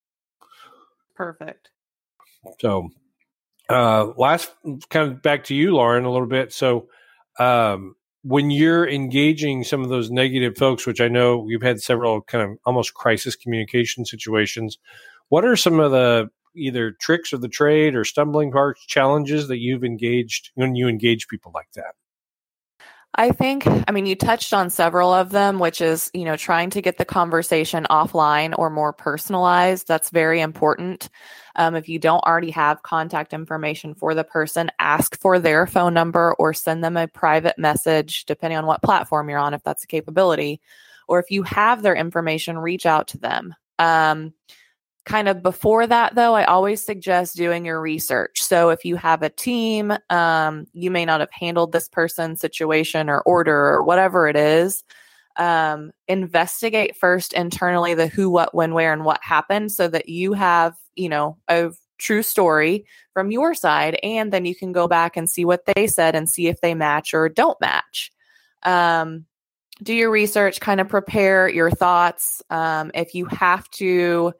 Perfect. 1.17 1.71
So, 2.61 2.89
uh, 3.69 4.11
last 4.15 4.53
kind 4.89 5.11
of 5.11 5.21
back 5.23 5.45
to 5.45 5.55
you, 5.55 5.73
Lauren, 5.73 6.05
a 6.05 6.11
little 6.11 6.27
bit. 6.27 6.53
So, 6.53 6.89
um, 7.39 7.95
when 8.21 8.51
you're 8.51 8.87
engaging 8.87 9.63
some 9.63 9.81
of 9.81 9.89
those 9.89 10.11
negative 10.11 10.57
folks, 10.57 10.85
which 10.85 11.01
I 11.01 11.07
know 11.07 11.47
you've 11.47 11.63
had 11.63 11.81
several 11.81 12.21
kind 12.21 12.43
of 12.43 12.57
almost 12.65 12.93
crisis 12.93 13.35
communication 13.35 14.05
situations, 14.05 14.77
what 15.29 15.43
are 15.43 15.55
some 15.55 15.79
of 15.79 15.91
the 15.91 16.29
either 16.55 16.91
tricks 16.91 17.33
of 17.33 17.41
the 17.41 17.49
trade 17.49 17.95
or 17.95 18.03
stumbling 18.03 18.51
parts, 18.51 18.85
challenges 18.85 19.47
that 19.47 19.57
you've 19.57 19.83
engaged 19.83 20.51
when 20.53 20.75
you 20.75 20.87
engage 20.87 21.27
people 21.27 21.51
like 21.55 21.71
that? 21.73 21.95
I 23.19 23.31
think, 23.31 23.65
I 23.65 23.91
mean, 23.91 24.05
you 24.05 24.15
touched 24.15 24.53
on 24.53 24.69
several 24.69 25.11
of 25.11 25.31
them, 25.31 25.57
which 25.57 25.81
is, 25.81 26.11
you 26.13 26.23
know, 26.23 26.37
trying 26.37 26.69
to 26.69 26.83
get 26.83 26.99
the 26.99 27.05
conversation 27.05 27.87
offline 27.89 28.53
or 28.55 28.69
more 28.69 28.93
personalized. 28.93 29.87
That's 29.87 30.11
very 30.11 30.39
important. 30.39 31.09
Um, 31.55 31.73
if 31.73 31.89
you 31.89 31.97
don't 31.97 32.23
already 32.23 32.51
have 32.51 32.83
contact 32.83 33.33
information 33.33 33.95
for 33.95 34.13
the 34.13 34.23
person, 34.23 34.69
ask 34.77 35.19
for 35.19 35.39
their 35.39 35.65
phone 35.65 35.95
number 35.95 36.35
or 36.37 36.53
send 36.53 36.83
them 36.83 36.95
a 36.95 37.07
private 37.07 37.57
message, 37.57 38.25
depending 38.25 38.59
on 38.59 38.67
what 38.67 38.83
platform 38.83 39.29
you're 39.29 39.39
on, 39.39 39.55
if 39.55 39.63
that's 39.63 39.83
a 39.83 39.87
capability. 39.87 40.61
Or 41.07 41.17
if 41.17 41.31
you 41.31 41.41
have 41.41 41.81
their 41.81 41.95
information, 41.95 42.59
reach 42.59 42.85
out 42.85 43.07
to 43.09 43.17
them. 43.17 43.55
Um, 43.79 44.33
kind 45.07 45.29
of 45.29 45.41
before 45.41 45.87
that 45.87 46.13
though 46.15 46.35
i 46.35 46.43
always 46.43 46.85
suggest 46.85 47.37
doing 47.37 47.65
your 47.65 47.79
research. 47.79 48.43
So 48.43 48.69
if 48.69 48.83
you 48.83 48.97
have 48.97 49.23
a 49.23 49.29
team 49.29 49.93
um, 50.09 50.67
you 50.73 50.91
may 50.91 51.05
not 51.05 51.21
have 51.21 51.31
handled 51.31 51.71
this 51.71 51.87
person's 51.87 52.41
situation 52.41 53.09
or 53.09 53.21
order 53.21 53.55
or 53.55 53.83
whatever 53.83 54.27
it 54.27 54.35
is 54.35 54.83
um, 55.37 55.91
investigate 56.07 56.95
first 56.95 57.33
internally 57.33 57.93
the 57.93 58.07
who 58.07 58.29
what 58.29 58.53
when 58.53 58.73
where 58.73 58.91
and 58.91 59.05
what 59.05 59.23
happened 59.23 59.71
so 59.71 59.87
that 59.87 60.09
you 60.09 60.33
have 60.33 60.75
you 60.95 61.09
know 61.09 61.37
a 61.47 61.71
true 61.97 62.21
story 62.21 62.85
from 63.13 63.31
your 63.31 63.53
side 63.53 63.99
and 64.03 64.31
then 64.31 64.45
you 64.45 64.55
can 64.55 64.71
go 64.71 64.87
back 64.87 65.17
and 65.17 65.29
see 65.29 65.45
what 65.45 65.65
they 65.65 65.87
said 65.87 66.15
and 66.15 66.29
see 66.29 66.47
if 66.47 66.61
they 66.61 66.75
match 66.75 67.13
or 67.13 67.29
don't 67.29 67.59
match. 67.61 68.11
Um, 68.63 69.25
do 69.83 69.93
your 69.93 70.09
research 70.09 70.59
kind 70.59 70.81
of 70.81 70.87
prepare 70.87 71.47
your 71.47 71.69
thoughts 71.69 72.41
um, 72.49 72.91
if 72.93 73.13
you 73.13 73.25
have 73.25 73.69
to 73.71 74.33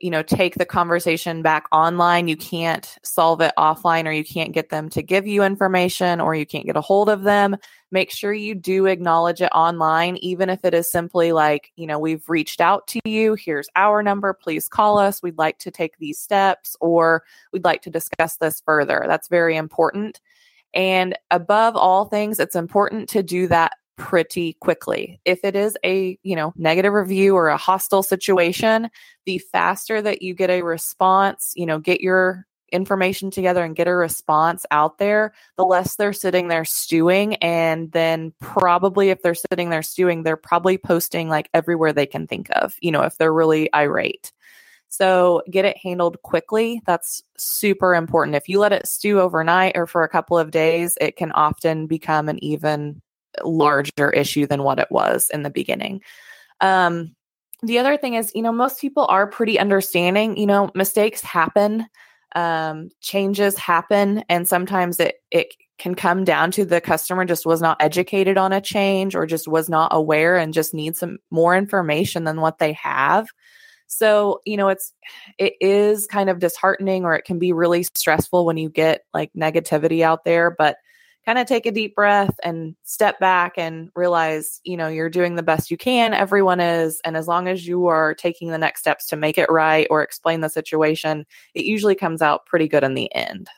you 0.00 0.10
know 0.10 0.22
take 0.22 0.54
the 0.54 0.66
conversation 0.66 1.42
back 1.42 1.66
online. 1.72 2.28
You 2.28 2.36
can't 2.36 2.96
solve 3.02 3.40
it 3.40 3.52
offline 3.58 4.06
or 4.06 4.12
you 4.12 4.24
can't 4.24 4.52
get 4.52 4.70
them 4.70 4.88
to 4.90 5.02
give 5.02 5.26
you 5.26 5.42
information 5.42 6.20
or 6.20 6.34
you 6.34 6.46
can't 6.46 6.66
get 6.66 6.76
a 6.76 6.80
hold 6.80 7.08
of 7.08 7.22
them. 7.22 7.56
Make 7.90 8.10
sure 8.10 8.32
you 8.32 8.54
do 8.54 8.86
acknowledge 8.86 9.40
it 9.40 9.50
online 9.54 10.16
even 10.18 10.50
if 10.50 10.64
it 10.64 10.74
is 10.74 10.90
simply 10.90 11.32
like 11.32 11.72
you 11.76 11.86
know 11.86 11.98
we've 11.98 12.28
reached 12.28 12.60
out 12.60 12.86
to 12.88 13.00
you. 13.04 13.34
Here's 13.34 13.68
our 13.76 14.02
number. 14.02 14.32
Please 14.32 14.68
call 14.68 14.98
us. 14.98 15.22
We'd 15.22 15.38
like 15.38 15.58
to 15.60 15.70
take 15.70 15.98
these 15.98 16.18
steps 16.18 16.76
or 16.80 17.24
we'd 17.52 17.64
like 17.64 17.82
to 17.82 17.90
discuss 17.90 18.36
this 18.36 18.60
further. 18.60 19.04
That's 19.06 19.28
very 19.28 19.56
important. 19.56 20.20
And 20.74 21.18
above 21.30 21.76
all 21.76 22.04
things 22.04 22.38
it's 22.38 22.56
important 22.56 23.08
to 23.10 23.22
do 23.22 23.48
that 23.48 23.72
pretty 23.98 24.54
quickly. 24.54 25.20
If 25.26 25.40
it 25.44 25.54
is 25.54 25.76
a, 25.84 26.18
you 26.22 26.36
know, 26.36 26.54
negative 26.56 26.94
review 26.94 27.36
or 27.36 27.48
a 27.48 27.58
hostile 27.58 28.02
situation, 28.02 28.88
the 29.26 29.38
faster 29.38 30.00
that 30.00 30.22
you 30.22 30.32
get 30.32 30.48
a 30.48 30.62
response, 30.62 31.52
you 31.56 31.66
know, 31.66 31.78
get 31.78 32.00
your 32.00 32.46
information 32.70 33.30
together 33.30 33.64
and 33.64 33.76
get 33.76 33.88
a 33.88 33.94
response 33.94 34.64
out 34.70 34.98
there, 34.98 35.32
the 35.56 35.64
less 35.64 35.96
they're 35.96 36.12
sitting 36.12 36.48
there 36.48 36.64
stewing. 36.64 37.34
And 37.36 37.90
then 37.92 38.32
probably 38.40 39.10
if 39.10 39.22
they're 39.22 39.34
sitting 39.34 39.70
there 39.70 39.82
stewing, 39.82 40.22
they're 40.22 40.36
probably 40.36 40.78
posting 40.78 41.28
like 41.28 41.50
everywhere 41.52 41.92
they 41.92 42.06
can 42.06 42.26
think 42.26 42.48
of, 42.52 42.74
you 42.80 42.92
know, 42.92 43.02
if 43.02 43.18
they're 43.18 43.32
really 43.32 43.68
irate. 43.74 44.32
So 44.90 45.42
get 45.50 45.64
it 45.64 45.76
handled 45.76 46.22
quickly. 46.22 46.80
That's 46.86 47.22
super 47.36 47.94
important. 47.94 48.36
If 48.36 48.48
you 48.48 48.58
let 48.58 48.72
it 48.72 48.86
stew 48.86 49.20
overnight 49.20 49.76
or 49.76 49.86
for 49.86 50.02
a 50.02 50.08
couple 50.08 50.38
of 50.38 50.50
days, 50.50 50.96
it 51.00 51.16
can 51.16 51.32
often 51.32 51.86
become 51.86 52.28
an 52.28 52.42
even 52.42 53.02
larger 53.44 54.10
issue 54.10 54.46
than 54.46 54.62
what 54.62 54.78
it 54.78 54.88
was 54.90 55.30
in 55.32 55.42
the 55.42 55.50
beginning. 55.50 56.02
Um, 56.60 57.14
the 57.62 57.78
other 57.78 57.96
thing 57.96 58.14
is, 58.14 58.32
you 58.34 58.42
know, 58.42 58.52
most 58.52 58.80
people 58.80 59.06
are 59.08 59.26
pretty 59.26 59.58
understanding. 59.58 60.36
You 60.36 60.46
know, 60.46 60.70
mistakes 60.74 61.20
happen, 61.20 61.86
um, 62.36 62.90
changes 63.00 63.56
happen, 63.56 64.24
and 64.28 64.46
sometimes 64.46 65.00
it 65.00 65.16
it 65.30 65.54
can 65.78 65.94
come 65.94 66.24
down 66.24 66.50
to 66.50 66.64
the 66.64 66.80
customer 66.80 67.24
just 67.24 67.46
was 67.46 67.60
not 67.60 67.80
educated 67.80 68.36
on 68.36 68.52
a 68.52 68.60
change 68.60 69.14
or 69.14 69.26
just 69.26 69.46
was 69.46 69.68
not 69.68 69.90
aware 69.94 70.36
and 70.36 70.52
just 70.52 70.74
needs 70.74 70.98
some 70.98 71.18
more 71.30 71.56
information 71.56 72.24
than 72.24 72.40
what 72.40 72.58
they 72.58 72.72
have. 72.72 73.28
So, 73.86 74.40
you 74.44 74.56
know, 74.56 74.68
it's 74.68 74.92
it 75.38 75.54
is 75.60 76.06
kind 76.06 76.28
of 76.28 76.40
disheartening 76.40 77.04
or 77.04 77.14
it 77.14 77.24
can 77.24 77.38
be 77.38 77.52
really 77.52 77.84
stressful 77.94 78.44
when 78.44 78.56
you 78.56 78.68
get 78.68 79.04
like 79.14 79.32
negativity 79.34 80.02
out 80.02 80.24
there, 80.24 80.50
but 80.50 80.76
kind 81.28 81.38
of 81.38 81.46
take 81.46 81.66
a 81.66 81.70
deep 81.70 81.94
breath 81.94 82.34
and 82.42 82.74
step 82.84 83.20
back 83.20 83.52
and 83.58 83.90
realize, 83.94 84.62
you 84.64 84.78
know, 84.78 84.88
you're 84.88 85.10
doing 85.10 85.34
the 85.34 85.42
best 85.42 85.70
you 85.70 85.76
can. 85.76 86.14
Everyone 86.14 86.58
is. 86.58 87.02
And 87.04 87.18
as 87.18 87.28
long 87.28 87.48
as 87.48 87.68
you 87.68 87.86
are 87.86 88.14
taking 88.14 88.48
the 88.48 88.56
next 88.56 88.80
steps 88.80 89.04
to 89.08 89.16
make 89.16 89.36
it 89.36 89.50
right 89.50 89.86
or 89.90 90.02
explain 90.02 90.40
the 90.40 90.48
situation, 90.48 91.26
it 91.52 91.66
usually 91.66 91.94
comes 91.94 92.22
out 92.22 92.46
pretty 92.46 92.66
good 92.66 92.82
in 92.82 92.94
the 92.94 93.14
end. 93.14 93.50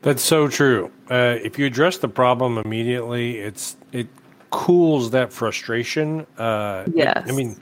That's 0.00 0.22
so 0.22 0.48
true. 0.48 0.90
Uh, 1.10 1.36
if 1.42 1.58
you 1.58 1.66
address 1.66 1.98
the 1.98 2.08
problem 2.08 2.56
immediately, 2.56 3.40
it's 3.40 3.76
it 3.92 4.06
cools 4.48 5.10
that 5.10 5.34
frustration. 5.34 6.26
Uh, 6.38 6.86
yes. 6.94 7.28
I 7.28 7.32
mean, 7.32 7.60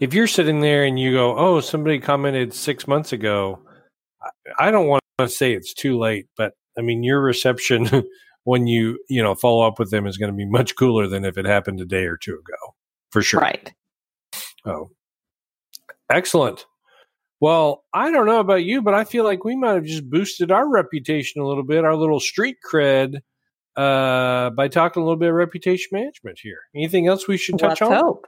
if 0.00 0.12
you're 0.12 0.26
sitting 0.26 0.60
there 0.60 0.82
and 0.82 0.98
you 0.98 1.12
go, 1.12 1.36
"Oh, 1.38 1.60
somebody 1.60 2.00
commented 2.00 2.52
six 2.52 2.88
months 2.88 3.12
ago," 3.12 3.60
I 4.58 4.72
don't 4.72 4.88
want 4.88 5.02
to 5.18 5.28
say 5.28 5.52
it's 5.52 5.72
too 5.72 5.98
late, 5.98 6.26
but 6.36 6.54
I 6.78 6.82
mean, 6.82 7.02
your 7.02 7.20
reception 7.20 7.88
when 8.44 8.66
you 8.66 8.98
you 9.08 9.22
know 9.22 9.34
follow 9.34 9.66
up 9.66 9.78
with 9.78 9.90
them 9.90 10.06
is 10.06 10.16
going 10.16 10.30
to 10.30 10.36
be 10.36 10.46
much 10.46 10.76
cooler 10.76 11.06
than 11.06 11.24
if 11.24 11.36
it 11.38 11.46
happened 11.46 11.80
a 11.80 11.84
day 11.84 12.04
or 12.04 12.16
two 12.16 12.34
ago 12.34 12.74
for 13.10 13.22
sure 13.22 13.40
right 13.40 13.72
Oh, 14.64 14.90
excellent. 16.10 16.66
Well, 17.40 17.84
I 17.94 18.10
don't 18.10 18.26
know 18.26 18.40
about 18.40 18.64
you, 18.64 18.82
but 18.82 18.94
I 18.94 19.04
feel 19.04 19.24
like 19.24 19.44
we 19.44 19.56
might 19.56 19.74
have 19.74 19.84
just 19.84 20.08
boosted 20.10 20.50
our 20.50 20.68
reputation 20.68 21.40
a 21.40 21.46
little 21.46 21.64
bit, 21.64 21.84
our 21.84 21.96
little 21.96 22.20
street 22.20 22.56
cred, 22.70 23.20
uh, 23.76 24.50
by 24.50 24.68
talking 24.68 25.02
a 25.02 25.04
little 25.04 25.18
bit 25.18 25.30
of 25.30 25.34
reputation 25.34 25.88
management 25.92 26.38
here. 26.42 26.58
Anything 26.74 27.06
else 27.06 27.26
we 27.26 27.38
should 27.38 27.58
touch 27.58 27.80
Let's 27.80 27.92
on? 27.92 28.04
Hope. 28.04 28.26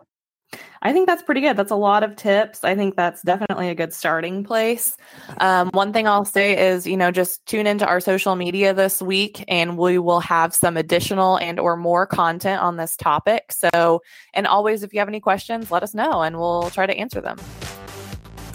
I 0.83 0.93
think 0.93 1.07
that's 1.07 1.23
pretty 1.23 1.41
good. 1.41 1.57
That's 1.57 1.71
a 1.71 1.77
lot 1.77 2.03
of 2.03 2.17
tips. 2.17 2.65
I 2.65 2.75
think 2.75 2.97
that's 2.97 3.23
definitely 3.23 3.69
a 3.69 3.75
good 3.75 3.93
starting 3.93 4.43
place. 4.43 4.97
Um, 5.39 5.71
one 5.73 5.93
thing 5.93 6.09
I'll 6.09 6.25
say 6.25 6.59
is, 6.59 6.87
you 6.87 6.97
know, 6.97 7.11
just 7.11 7.47
tune 7.47 7.67
into 7.67 7.87
our 7.87 8.01
social 8.01 8.35
media 8.35 8.75
this 8.75 9.01
week, 9.01 9.45
and 9.47 9.79
we 9.79 9.99
will 9.99 10.21
have 10.21 10.55
some 10.55 10.77
additional 10.77 11.37
and 11.39 11.61
or 11.61 11.77
more 11.77 12.07
content 12.07 12.61
on 12.63 12.77
this 12.77 12.97
topic. 12.97 13.53
So, 13.53 14.03
and 14.35 14.47
always, 14.47 14.83
if 14.83 14.93
you 14.93 14.99
have 14.99 15.09
any 15.09 15.21
questions, 15.21 15.71
let 15.71 15.83
us 15.83 15.95
know, 15.95 16.23
and 16.23 16.39
we'll 16.39 16.71
try 16.71 16.87
to 16.87 16.95
answer 16.95 17.21
them. 17.21 17.39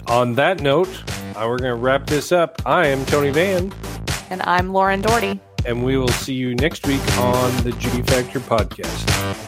On 0.06 0.34
that 0.34 0.60
note, 0.60 0.88
uh, 1.36 1.46
we're 1.46 1.58
going 1.58 1.70
to 1.70 1.74
wrap 1.74 2.06
this 2.06 2.32
up. 2.32 2.60
I 2.66 2.86
am 2.86 3.04
Tony 3.06 3.30
Van. 3.30 3.72
And 4.30 4.42
I'm 4.42 4.72
Lauren 4.72 5.00
Doherty. 5.00 5.40
And 5.64 5.84
we 5.84 5.96
will 5.96 6.08
see 6.08 6.34
you 6.34 6.54
next 6.54 6.86
week 6.86 7.00
on 7.18 7.56
the 7.64 7.72
G 7.72 7.88
Factor 8.02 8.40
podcast. 8.40 9.47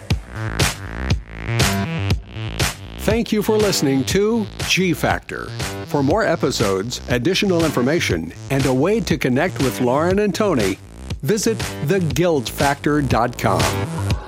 Thank 3.10 3.32
you 3.32 3.42
for 3.42 3.58
listening 3.58 4.04
to 4.04 4.46
G 4.68 4.94
Factor. 4.94 5.46
For 5.86 6.00
more 6.00 6.22
episodes, 6.22 7.00
additional 7.08 7.64
information, 7.64 8.32
and 8.50 8.64
a 8.66 8.72
way 8.72 9.00
to 9.00 9.18
connect 9.18 9.58
with 9.58 9.80
Lauren 9.80 10.20
and 10.20 10.32
Tony, 10.32 10.78
visit 11.20 11.58
theguildfactor.com. 11.58 14.19